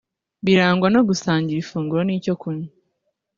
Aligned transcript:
birangwa 0.45 0.87
no 0.95 1.01
gusangira 1.07 1.59
ifunguro 1.61 2.01
n’icyo 2.05 2.33
kunywa 2.41 2.69